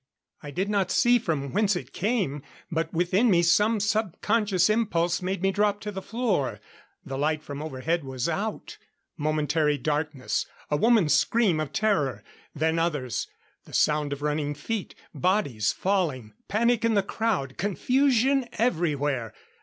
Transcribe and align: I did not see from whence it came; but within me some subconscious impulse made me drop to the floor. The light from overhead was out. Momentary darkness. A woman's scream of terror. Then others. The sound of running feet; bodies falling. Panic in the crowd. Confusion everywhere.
I 0.41 0.49
did 0.49 0.67
not 0.67 0.89
see 0.89 1.19
from 1.19 1.51
whence 1.53 1.75
it 1.75 1.93
came; 1.93 2.41
but 2.71 2.91
within 2.91 3.29
me 3.29 3.43
some 3.43 3.79
subconscious 3.79 4.67
impulse 4.67 5.21
made 5.21 5.43
me 5.43 5.51
drop 5.51 5.79
to 5.81 5.91
the 5.91 6.01
floor. 6.01 6.59
The 7.05 7.19
light 7.19 7.43
from 7.43 7.61
overhead 7.61 8.03
was 8.03 8.27
out. 8.27 8.79
Momentary 9.15 9.77
darkness. 9.77 10.47
A 10.71 10.75
woman's 10.75 11.13
scream 11.13 11.59
of 11.59 11.71
terror. 11.71 12.23
Then 12.55 12.79
others. 12.79 13.27
The 13.65 13.73
sound 13.73 14.11
of 14.11 14.23
running 14.23 14.55
feet; 14.55 14.95
bodies 15.13 15.71
falling. 15.71 16.33
Panic 16.47 16.83
in 16.83 16.95
the 16.95 17.03
crowd. 17.03 17.57
Confusion 17.59 18.49
everywhere. 18.53 19.35